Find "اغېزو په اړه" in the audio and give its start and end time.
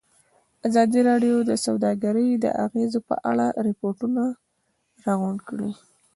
2.65-3.45